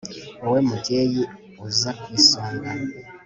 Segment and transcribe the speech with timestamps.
[0.41, 1.21] wowe mubyeyi
[1.67, 2.69] uza ku isonga